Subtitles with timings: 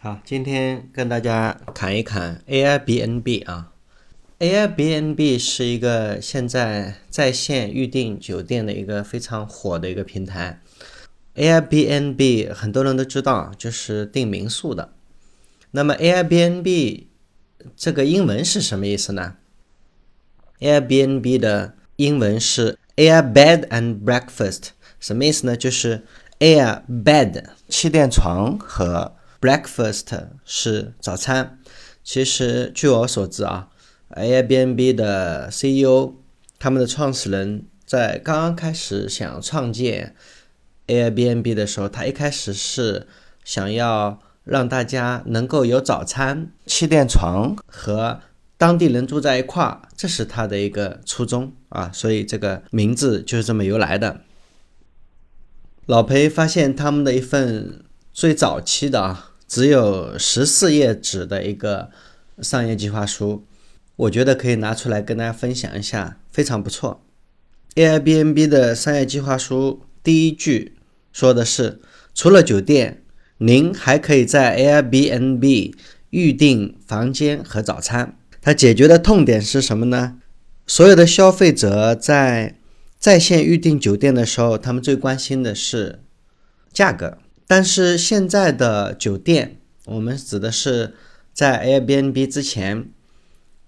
[0.00, 3.72] 好，今天跟大家谈一谈 Airbnb 啊。
[4.38, 10.60] Airbnb 是一个现在在线预订酒店的一个非常火的一个平台。
[11.34, 14.92] Airbnb 很多人都知道，就是订民宿的。
[15.72, 17.06] 那么 Airbnb
[17.76, 19.34] 这个英文是什么意思呢
[20.60, 24.68] ？Airbnb 的英文是 Air Bed and Breakfast，
[25.00, 25.56] 什么意思呢？
[25.56, 26.04] 就是
[26.38, 30.04] Air Bed 气垫床和 Breakfast
[30.44, 31.58] 是早餐。
[32.02, 33.68] 其实据我所知啊
[34.10, 36.14] ，Airbnb 的 CEO
[36.58, 40.16] 他们的创始人在刚刚开始想创建
[40.86, 43.06] Airbnb 的时候，他一开始是
[43.44, 48.20] 想要让大家能够有早餐、气垫床和
[48.56, 54.22] 当地人住在一块儿，这是他的一个初衷啊，所以这个名字就是这么由来的。
[55.86, 57.84] 老裴发现他们的一份
[58.18, 59.30] 最早期的啊。
[59.46, 61.90] 只有十四页纸的一个
[62.40, 63.46] 商业计划书，
[63.94, 67.00] 我觉得可以拿出来跟大家分享一下，非常不错。
[67.76, 70.74] Airbnb 的商业计划书第一句
[71.12, 71.78] 说的是：
[72.12, 73.04] 除了酒店，
[73.36, 75.74] 您还可以在 Airbnb
[76.10, 78.18] 预订房间和早餐。
[78.42, 80.18] 它解决的痛点是什么呢？
[80.66, 82.56] 所有的消费者在
[82.98, 86.00] 在线预订酒店的时候，他们最关心的是
[86.72, 87.18] 价格。
[87.50, 90.94] 但是现在的酒店，我们指的是
[91.32, 92.90] 在 Airbnb 之前，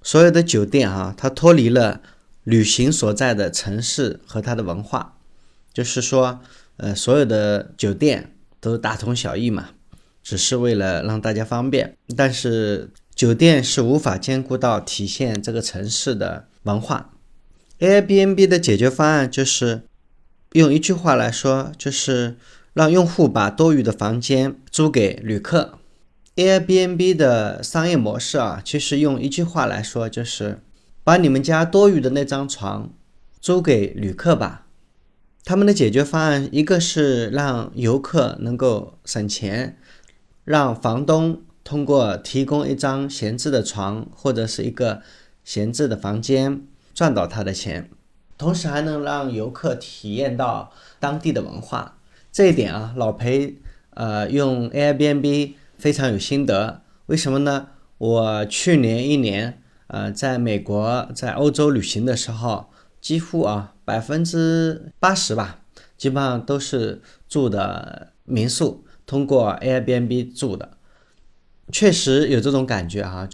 [0.02, 2.02] 所有的酒店啊，它脱离了
[2.44, 5.16] 旅行所在的城市和它的文化，
[5.72, 6.40] 就是说，
[6.76, 9.70] 呃，所有的酒店都大同小异嘛，
[10.22, 11.96] 只是为了让大家方便。
[12.14, 17.14] 但是酒店是无法兼顾到体现这个城市的文化。
[17.78, 19.84] Airbnb 的解决方案就是
[20.52, 22.36] 用一句话来说，就是。
[22.72, 25.78] 让用户把多余的房间租给旅客。
[26.36, 30.62] Airbnb 的商业模式啊，其实用一句话来说，就是
[31.04, 32.90] 把你们家多余的那张床
[33.40, 34.66] 租给旅客吧。
[35.44, 39.78] 他们的解决方案，一个是让游客能够省钱，
[40.44, 45.02] 让房东通过提供一张闲置的床或者是一个
[45.42, 46.62] 闲置的房间
[46.94, 47.90] 赚到他的钱，
[48.38, 51.96] 同时还能让游客体验到当地的文化。
[52.32, 53.56] 这一点啊，老裴
[53.90, 56.82] 呃用 Airbnb 非常有心得。
[57.06, 57.68] 为什么呢？
[57.98, 62.70] 我去年一年呃在美国在欧洲旅行的时候，
[63.00, 65.60] 几乎啊百分之八十吧，
[65.96, 70.76] 基本上都是住的民宿，通过 Airbnb 住的，
[71.72, 73.28] 确实有这种感觉啊。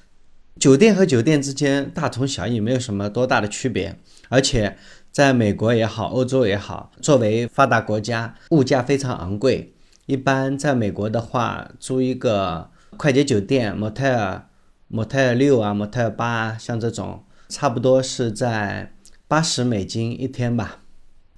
[0.59, 4.77] 酒店和酒店之间大同小异，没有什么多大的区别，而且。
[5.13, 9.73] 在美国也好，欧洲也好，作为发达国家，物价非常昂贵。
[10.05, 12.69] 一般在美国的话，租一个
[12.99, 14.43] 快捷酒店，motel、
[14.91, 18.93] motel 六啊，motel 八，像这种，差不多是在
[19.27, 20.83] 八十美金一天吧。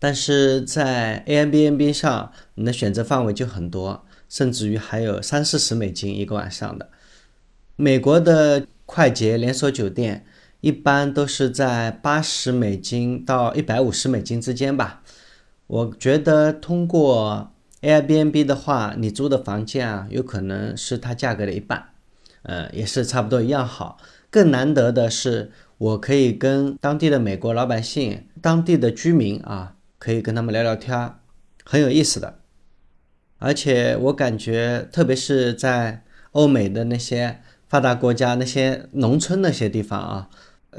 [0.00, 6.90] 但是在 Airbnb 上，你的选择范围就很多，甚至于还有三四十美金一个晚上的。
[7.76, 10.24] 美国的快捷连锁酒店。
[10.60, 15.02] 一般都是在八十美金到一百五十美金之间吧。
[15.68, 21.90] 我觉得通过 Airbnb 的话，你租的房间啊，有可能是它价格的一半，
[22.42, 23.98] 呃，也是差不多一样好。
[24.30, 31.14] 更难得的是，我可以跟当地的美国老百姓、当地的居民啊，可以跟他们聊聊天，
[31.64, 32.40] 很有意思的。
[33.38, 40.28] 而且我感觉，特别是在欧美的那些发达国家、那些农村那些地方啊。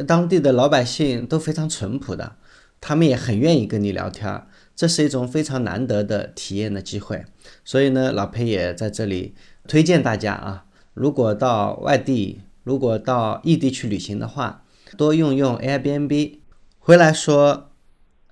[0.07, 2.35] 当地的老百姓都非常淳朴的，
[2.79, 4.43] 他们也很愿意跟你聊天，
[4.75, 7.25] 这是一种非常难得的体验的机会。
[7.65, 9.33] 所以呢，老裴也在这里
[9.67, 14.63] 推荐大家啊，如果到外地，如果到异地去旅行的话，
[14.95, 16.39] 多用用 Airbnb。
[16.77, 17.71] 回来说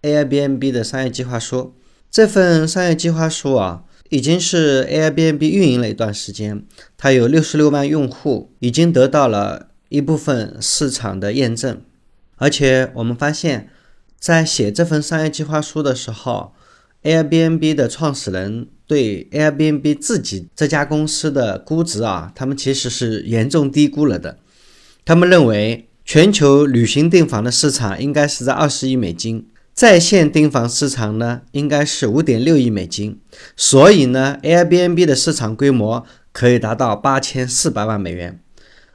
[0.04, 1.76] Airbnb 的商业计划书，
[2.12, 6.64] 这份商业计划书啊，已经是 Airbnb 运营了一段时间，
[6.98, 9.68] 它有六十六万用户，已经得到了。
[9.90, 11.82] 一部分市场的验证，
[12.36, 13.70] 而且我们发现，
[14.20, 16.52] 在写这份商业计划书的时候
[17.04, 24.40] ，Airbnb 的创始人对 Airbnb 自己这家公司的估值啊，他们其实是严重低估了的。
[25.06, 29.48] 他们认为，全球旅行订房的市场应该是在二十亿美金，
[29.78, 33.20] 在线订房市场呢，应该是五点六亿美金，
[33.56, 38.40] 所以呢，Airbnb 的市场规模可以达到八千四百万美元。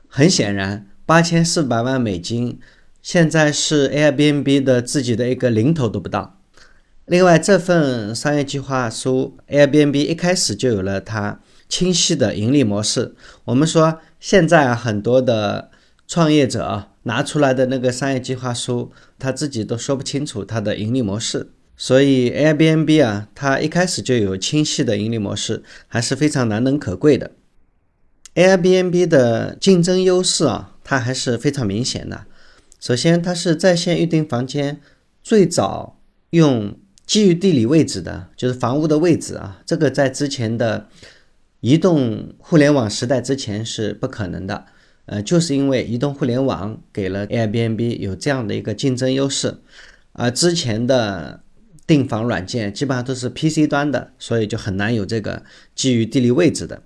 [0.08, 2.58] 很显然，八千四百万美金
[3.00, 6.40] 现在是 Airbnb 的自己的一个零头都不到。
[7.06, 11.38] 另外，这份商业计划书，Airbnb 一开始就有了它
[11.68, 13.14] 清晰的盈利模式。
[13.44, 15.70] 我们说现在，很多的
[16.08, 21.50] 创业者啊拿出来的那个商业计划书，他自己都说不清楚他的盈利模式。
[21.74, 27.32] 所以 Airbnb 啊，它一开始就有清晰的盈利模式，还是非常难能可贵的。
[28.34, 32.26] Airbnb 的竞争优势啊，它还是非常明显的。
[32.78, 34.80] 首先，它是在线预订房间
[35.22, 35.98] 最早
[36.30, 40.88] 用基于地理位置的，就是房屋的位置啊，这个在之前的
[41.60, 44.66] 移动互联网时代之前是不可能的。
[45.06, 49.58] 呃，就是因为移动互联网给了 Airbnb 有这样的一个竞争优势，
[50.12, 51.40] 而之前的。
[51.84, 55.42] 订房软件基本上都是 PC 端的，所以就很难有这个
[55.74, 56.84] 基于地理位置的。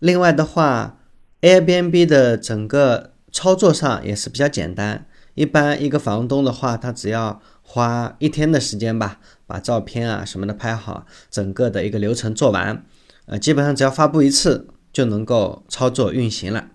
[0.00, 0.98] 另外的话
[1.40, 5.06] ，Airbnb 的整个操作上也是比较简单。
[5.34, 12.84] 一般一个房东的话，他只要花一天的时间吧，把照片啊什么的拍好，整个的一个流程做完，
[13.26, 16.68] 呃，基本上只要发布一次就能够操作运行了。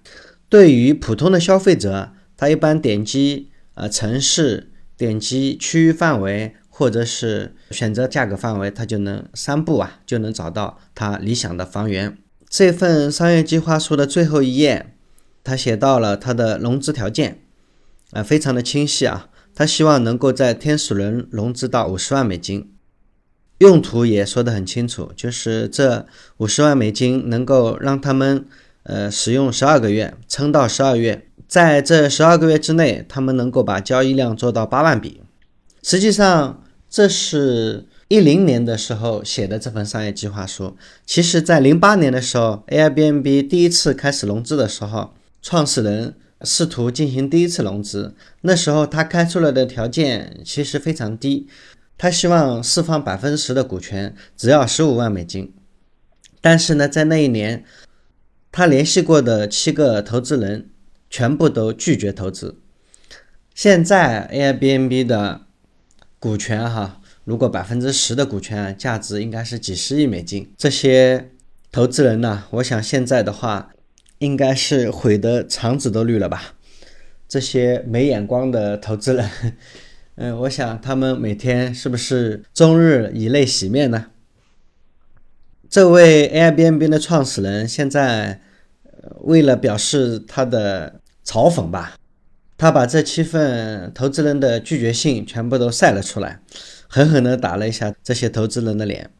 [0.49, 6.55] 对于普通的消费者，他一般点击呃城市，点击区域范围。
[6.79, 12.15] 或者是选择价格范围，他就能三步啊就能找到他理想的房源。
[12.47, 14.93] 这份商业计划书的最后一页，
[15.43, 17.39] 他写到了他的融资条件，
[18.11, 19.27] 啊，非常的清晰啊。
[19.55, 22.71] 他希望能够在天使轮融资到五十万美金，
[23.57, 26.05] 用途也说得很清楚，就是这
[26.37, 28.45] 五十万美金能够让他们
[28.87, 35.21] 呃使用十二个月，撑到十二月，在这十二个月之内，他们能够把交易量做到八万笔。
[35.83, 36.63] 实际上。
[36.89, 40.77] 这是一零年的时候写的这份商业计划书。
[41.05, 48.15] 其实，在零八年的时候，Airbnb 第一次开始融资的时候，创始人试图进行第一次融资。
[48.39, 51.49] 那时候他开出来的条件其实非常低，
[51.97, 55.53] 他希望释放百分之十的股权，只要十五万美金。
[56.39, 57.65] 但是呢，在那一年，
[58.51, 60.69] 他联系过的七个投资人
[61.09, 62.59] 全部都拒绝投资。
[63.53, 65.41] 现在 Airbnb 的。
[66.19, 70.51] 股权哈，如果百分之十的股权价值应该是几十亿美金。
[70.57, 71.29] 这些
[71.71, 73.69] 投资人呢，我想现在的话，
[74.17, 76.55] 应该是悔得肠子都绿了吧？
[77.29, 79.29] 这些没眼光的投资人，
[80.15, 84.07] 嗯， 我想他们每天是不是终日以泪洗面呢？
[85.69, 88.41] 这位 Airbnb 的创始人现在
[89.21, 91.95] 为了表示他的嘲讽吧。
[92.59, 96.41] 他把这七份投资人的拒绝信全部都晒了出来，
[96.87, 99.11] 狠狠地打了一下这些投资人的脸。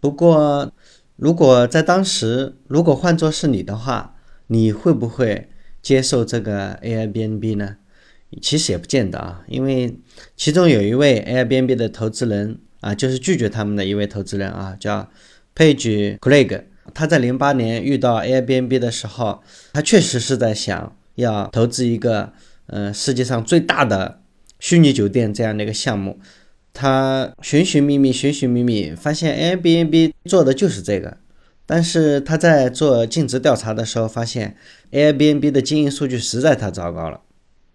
[0.00, 0.72] 不过，
[1.14, 4.16] 如果在当时，如果换作是你的话，
[4.48, 7.76] 你会不会接受这个 Airbnb 呢？
[8.40, 9.96] 其实也不见得啊，因为
[10.36, 15.08] 其中有一位 Airbnb 的投资人啊，就是拒绝他们的一位投资人啊，叫
[15.56, 16.64] Page Craig。
[16.92, 19.42] 他在零八年遇到 Airbnb 的时候，
[19.72, 20.94] 他确实是在想。
[21.16, 22.32] 要投资一个，
[22.68, 24.22] 呃，世界上最大的
[24.58, 26.18] 虚拟酒店这样的一个项目，
[26.72, 31.18] 他寻寻觅觅，寻寻觅觅，发现 Airbnb 做的就是这个。
[31.66, 34.56] 但是他在做尽职调查的时候，发现
[34.90, 37.20] Airbnb 的经营数据实在太糟糕了。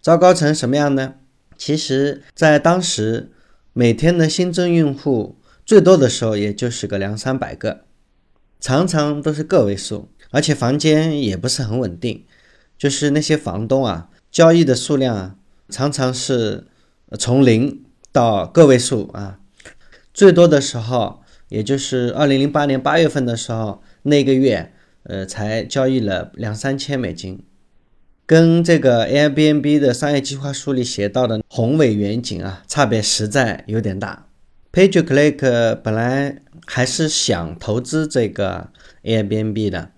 [0.01, 1.13] 糟糕成什么样呢？
[1.55, 3.29] 其实，在当时，
[3.77, 7.81] 每天的新增用户最多的时候，也就是个两三百个，
[8.59, 12.25] 常常都是个位数，而且房间也不是很稳定。
[12.75, 15.35] 就是那些房东啊，交易的数量啊，
[15.69, 16.65] 常常是
[17.19, 19.41] 从零到个位数啊，
[20.11, 27.43] 最多的时候，也就是二零零八年八月份的时候，那个月，呃，才交易了两三千美金，
[28.27, 34.27] 跟这个 Airbnb 的商业计划书里写到的宏伟远景啊，差别实在有点大。
[34.73, 38.67] PageClick 本来还是想投资这个
[39.03, 39.91] Airbnb 的。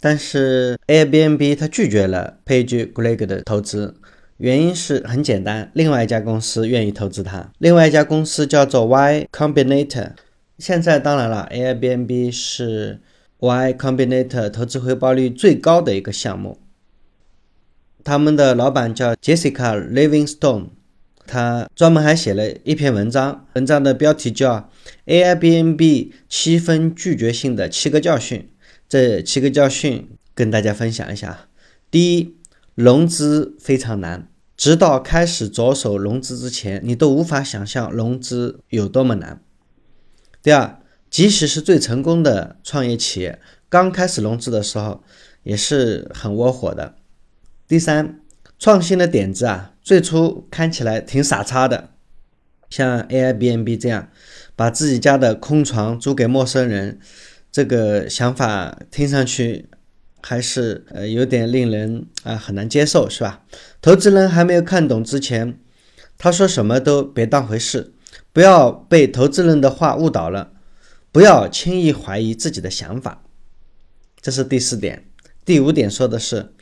[0.00, 3.94] 但是 Airbnb 它拒绝了 Page Greg 的投资，
[4.38, 7.52] 原因是很简单，另外一家公司愿意投资它。
[7.58, 10.12] 另外一家公司叫做 Y Combinator。
[10.58, 13.00] 现在当然了，Airbnb 是
[13.40, 16.58] Y Combinator 投资回报率最高的一个项目。
[18.04, 20.66] 他们的老板叫 Jessica Livingstone，
[21.26, 24.70] 他专门还写了一篇文章，文章的标题叫
[25.06, 28.50] Airbnb 七分拒绝性的七个教训。
[28.86, 31.48] 这七个教训跟大家分享一下。
[31.90, 32.36] 第一，
[32.74, 39.40] 融资非常难，直到开始着手融资之前，你都无法想象融资有多么难。
[40.42, 45.02] 第二，即使是最成功的创业企业，刚开始融资的时候
[45.42, 46.96] 也是很窝火的。
[47.66, 48.20] 第三，
[48.58, 51.90] 创新的点子啊，最初看起来挺傻叉的，
[52.68, 54.10] 像 Airbnb 这样，
[54.54, 57.00] 把自己家的空床租给陌生人。
[57.50, 59.68] 这个想法听上去
[60.20, 63.44] 还是呃有点令人啊很难接受，是吧？
[63.80, 65.58] 投资人还没有看懂之前，
[66.18, 67.94] 他说什么都别当回事，
[68.32, 70.52] 不要被投资人的话误导了，
[71.10, 73.22] 不要轻易怀疑自己的想法。
[74.20, 75.06] 这是第四点。
[75.44, 76.54] 第五点说的是，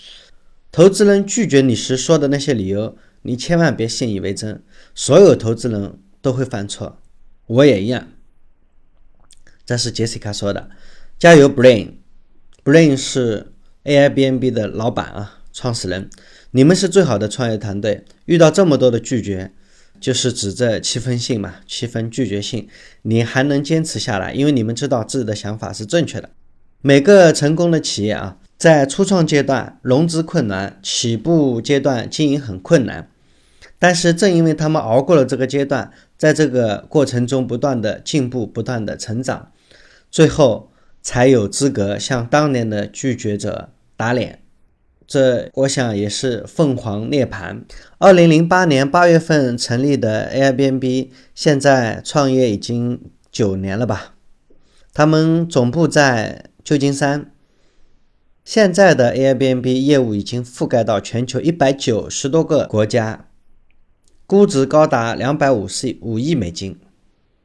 [0.72, 4.62] 投资人拒绝你时说的那些理由，你千万别信以为真。
[4.94, 6.98] 所有投资人都会犯错，
[7.46, 8.08] 我也一样。
[9.66, 10.70] 这是 Jessica 说的，
[11.18, 13.52] 加油，Brain，Brain 是
[13.84, 16.08] Airbnb 的老板啊，创始人。
[16.52, 19.52] 你们是最好的创业团队，遇到这么多的拒绝，
[20.00, 22.66] 就是指这七分信嘛，七分拒绝信，
[23.02, 26.30] 你还能坚持下来，因为你们知道自己的想法是正确的。
[26.80, 33.08] 每个成功的企业啊，在初创阶段融资困难，起步阶段经营很困难。
[33.80, 39.50] 但是正因为他们熬过了这个阶段，在这个过程中不断的进步、不断的成长，
[40.12, 40.70] 最后
[41.02, 44.38] 才有资格向当年的拒绝者打脸。
[45.08, 47.62] 这我想也是凤凰涅槃。
[47.98, 53.00] 二零零八年八月份成立的 Airbnb，现在创业已经
[53.32, 54.14] 九年了吧？
[54.94, 57.31] 他们总部在旧金山，
[58.44, 63.28] 现在的 Airbnb 业务已经覆盖到全球一百九十多个国家。
[64.26, 66.78] 估值高达两百五十五亿美金，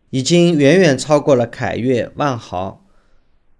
[0.09, 2.85] 已经远远超过了凯悦、万豪，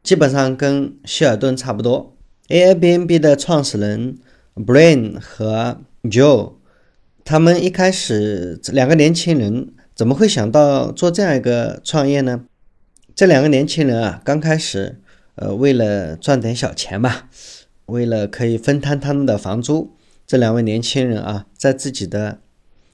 [0.02, 2.16] 基本上跟希尔顿差不多。
[2.48, 4.18] Airbnb 的创始人
[4.56, 6.54] Brian 和 Joe，
[7.26, 12.46] 他们一开始两个年轻人怎么会想到做这样一个创业呢？
[13.14, 15.02] 这两个年轻人啊，刚开始，
[15.38, 17.30] 呃，为了赚点小钱吧，
[17.86, 22.42] 为了可以分摊他们的房租，这两位年轻人啊，在自己的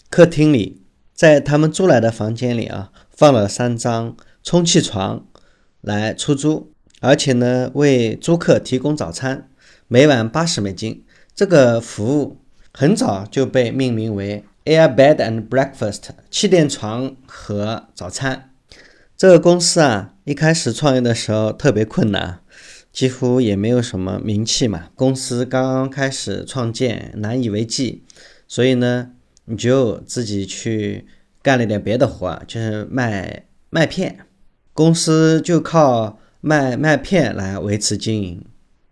[0.09, 0.81] 客厅里，
[1.13, 5.25] 在他们租来的房间里啊，放了三张充气床
[5.81, 9.49] 来出租，而且呢，为租客提供早餐，
[9.87, 11.03] 每晚八十美金。
[11.33, 12.37] 这个服务
[12.71, 18.51] 很早就被命名为 Air Bed and Breakfast，气垫床和早餐。
[19.17, 22.39] 这个公司啊，一开始创业的时候特别困难，
[22.91, 24.89] 几乎也没有什么名气嘛。
[24.95, 28.03] 公司刚刚开始创建，难以为继，
[28.47, 29.11] 所以呢。
[29.45, 31.05] 你就自己去
[31.41, 34.19] 干了点别的活，就是卖麦片，
[34.71, 38.45] 公司就靠卖麦片来维持经营。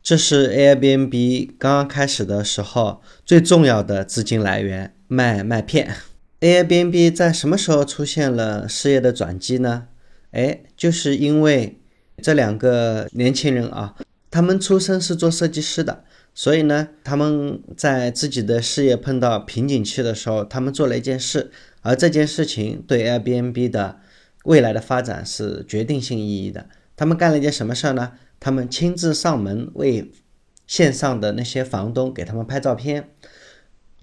[0.04, 5.96] 这是 Airbnb 刚刚开始的时候最重要的资金来源，卖麦片。
[6.42, 9.88] Airbnb 在什么时候出现了事业的转机呢？
[10.32, 11.80] 哎，就是因为
[12.22, 13.96] 这两个年轻人啊，
[14.30, 16.04] 他们出生是做设计师的。
[16.34, 24.00] 所以呢，他们在自己的事业碰到瓶颈期的时候，他们做了一件事，而这件事情对 Airbnb 的
[24.46, 26.70] 未来的发展是决定性意义的。
[26.96, 28.14] 他们干了一件什么事儿呢？
[28.40, 30.10] 他们亲自上门为
[30.66, 33.10] 线上的那些房东给他们拍照片。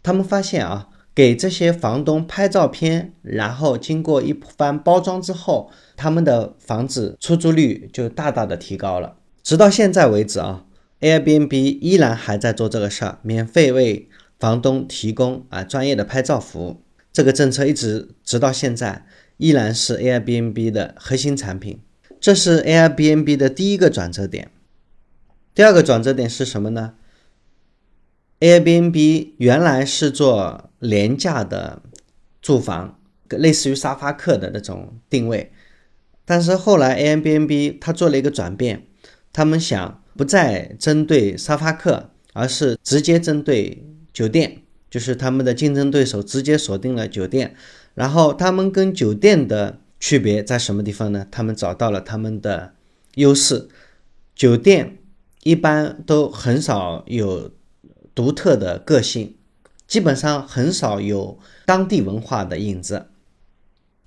[0.02, 9.16] 他们发现啊，给这些房东拍照片，然后经过一番包装之后，他们的房子出租率就大大的提高了。
[9.42, 10.64] 直到现在为止啊。
[11.00, 14.08] Airbnb 依然还在做这个事儿，免费为
[14.38, 16.82] 房东提供啊专业的拍照服务。
[17.12, 19.04] 这个政策一直直到现在
[19.38, 21.80] 依然是 Airbnb 的核心产品。
[22.20, 24.52] 这是 Airbnb 的第一个转折点。
[25.52, 26.94] 第二个转折点是什么呢
[28.38, 31.82] ？Airbnb 原来是做廉价的
[32.42, 35.52] 住房，类似于沙发客的那种定位，
[36.25, 38.87] 但是后来 Airbnb 它做了一个转变，
[39.32, 40.02] 他们想。
[40.18, 47.54] 不再针对沙发客，而是直接针对酒店，就是他们的竞争对手直接锁定了酒店。
[47.94, 51.25] 然后他们跟酒店的区别在什么地方呢？
[51.30, 52.75] 他们找到了他们的
[53.14, 53.68] 优势。
[54.35, 54.99] 酒店
[55.44, 57.52] 一般都很少有
[58.12, 59.37] 独特的个性，
[59.88, 63.07] 基本上很少有当地文化的影子。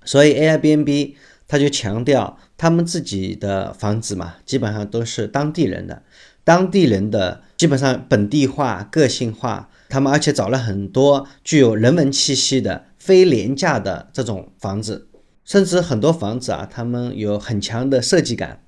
[0.06, 1.16] 所以 Airbnb。
[1.48, 6.02] 他就强调，他们自己的房子嘛，基本上都是当地人的，
[6.44, 9.68] 当地人的基本上本地化、个性化。
[9.90, 15.08] 他们而且找了很多具有人文气息的非廉价的这种房子，
[15.44, 18.62] 甚至很多房子啊，他们有很强的设计感。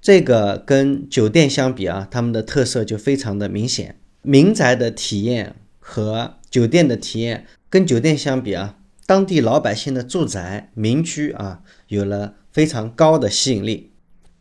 [0.00, 3.96] 这个跟酒店相比啊，他们的特色就非常的明显。
[4.22, 5.56] 民宅的体验
[5.88, 8.76] 和酒店的体验，跟酒店相比啊。
[9.06, 13.92] 当地老百姓的住宅民居啊，有了非常高的吸引力。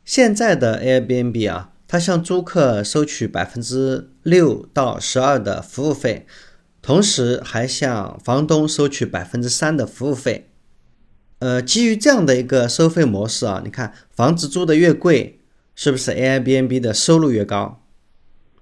[0.04, 6.26] 现在的 Airbnb 啊，它向租客收取百分之六到十二的服务费，
[6.82, 10.50] 同时还向房东收取百分之三的服务费。
[11.38, 15.40] 呃，基于这样的一个收费模式啊，你看房子租的越贵，
[15.76, 17.85] 是不是 Airbnb 的收入越高？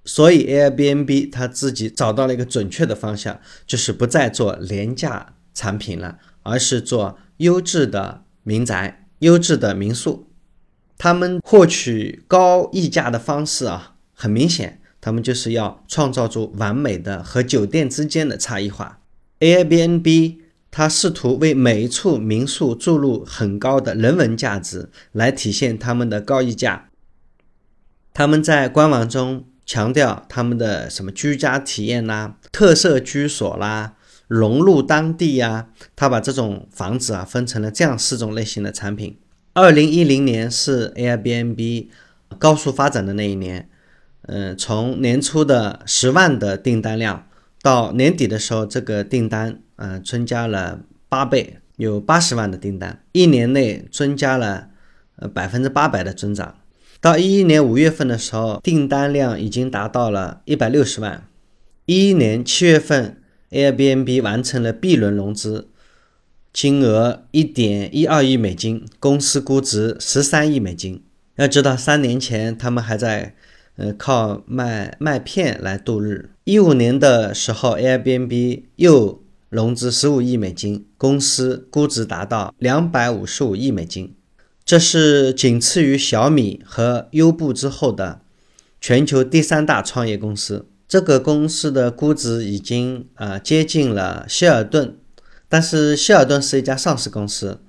[0.06, 10.28] 所以 Airbnb 它自己找到了一个准确的方向，就是不再做廉价产品了，而是做优质的民宅、优质的民宿。
[10.98, 19.00] 他们获取高溢价的方式啊，很明显，他们就是要创造出完美的和酒店之间的差异化。
[19.40, 20.38] Airbnb
[20.70, 26.90] 它试图为每一处民宿注入很高的人文价值，来体现他们的高溢价。
[28.14, 33.96] 他们在官网中强调他们的什么居家体验啦、特色居所啦、
[34.27, 39.18] 融入当地呀，他把这种房子啊分成了这样四种类型的产品。
[39.53, 41.88] 二零一零年是 Airbnb
[42.38, 43.68] 高速发展的那一年，
[44.27, 47.27] 嗯，从年初的十万的订单量
[47.63, 54.68] 到年底的时候，这个订单嗯增加了八倍，有八十万的订单，一年内增加了
[55.15, 56.58] 呃百分之八百的增长。
[57.04, 61.28] 到一一年五月份的时候，订单量已经达到了一百六十万。
[61.86, 65.68] 一一年七月份，Airbnb 完成了 B 轮融资，
[66.54, 71.04] 金额一点一二亿美金，公司估值十三亿美金。
[71.36, 73.36] 要知道，三年前他们还在
[73.76, 76.30] 呃靠卖麦片来度日。
[76.46, 84.16] 一五年的时候，Airbnb 又融资十五亿美金，公司估值达到两百五十五亿美金。
[84.74, 88.22] 这是仅次于小米和优步之后的
[88.82, 90.65] 全球第三大创业公司。
[90.88, 94.98] 这个公司的估值已经呃接近了希尔顿，
[95.48, 97.62] 但是希尔顿是一家上市公司。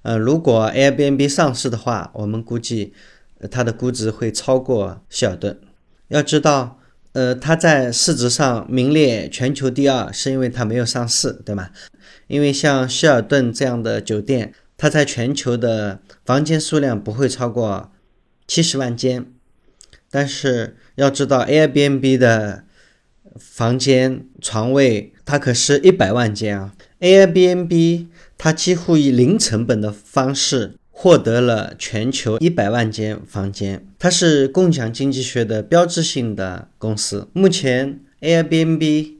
[0.00, 2.94] 呃，如果 Airbnb 上市的话，我们估计
[3.50, 5.60] 它的估值会超过希尔顿。
[6.08, 6.80] 要知道，
[7.12, 11.68] 呃，它在市值上名列全球第二，是因为它没有上市，对吗？
[12.28, 14.54] 因为像希尔顿这样的酒店。
[14.78, 17.90] 它在全球的房间数量不会超过
[18.46, 19.26] 七十万间，
[20.10, 22.64] 但是要知道 Airbnb 的
[23.38, 37.28] 房间床位它可是一百万间啊！Airbnb 它几乎以零成本的方式获得了全球一百万间房间，它是共享经济学的标志性的公司。
[37.32, 39.14] 目前 Airbnb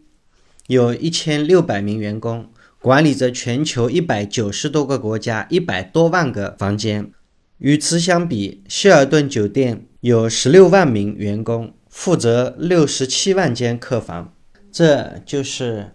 [0.67, 2.51] 有一千六百名员工。
[2.81, 7.11] 管理着全球一百九十多个国家一百多万个房间。
[7.59, 14.35] 与此相比，希尔顿酒店有十六万名员工，负责六十七万间客房。
[14.71, 15.93] 这就是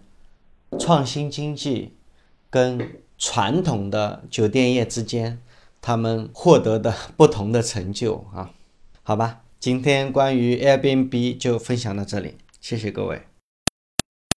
[0.78, 1.94] 创新经济
[2.50, 2.80] 跟
[3.16, 5.38] 传统的酒店业之间
[5.80, 8.50] 他们获得的不同的成就啊。
[9.04, 13.22] 好吧，今天关于 Airbnb 就分享到这里，谢谢各位。